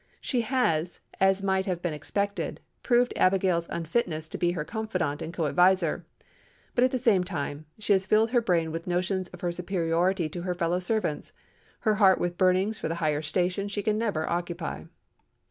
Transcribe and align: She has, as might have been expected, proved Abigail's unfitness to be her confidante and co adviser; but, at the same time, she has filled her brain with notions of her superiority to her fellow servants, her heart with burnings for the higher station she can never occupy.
She 0.19 0.41
has, 0.41 0.99
as 1.19 1.43
might 1.43 1.67
have 1.67 1.79
been 1.83 1.93
expected, 1.93 2.59
proved 2.81 3.13
Abigail's 3.15 3.69
unfitness 3.69 4.27
to 4.29 4.37
be 4.39 4.53
her 4.53 4.65
confidante 4.65 5.21
and 5.21 5.31
co 5.31 5.45
adviser; 5.45 6.07
but, 6.73 6.83
at 6.83 6.89
the 6.89 6.97
same 6.97 7.23
time, 7.23 7.67
she 7.77 7.93
has 7.93 8.07
filled 8.07 8.31
her 8.31 8.41
brain 8.41 8.71
with 8.71 8.87
notions 8.87 9.27
of 9.27 9.41
her 9.41 9.51
superiority 9.51 10.27
to 10.29 10.41
her 10.41 10.55
fellow 10.55 10.79
servants, 10.79 11.33
her 11.81 11.93
heart 12.01 12.19
with 12.19 12.35
burnings 12.35 12.79
for 12.79 12.87
the 12.87 12.95
higher 12.95 13.21
station 13.21 13.67
she 13.67 13.83
can 13.83 13.99
never 13.99 14.27
occupy. 14.27 14.85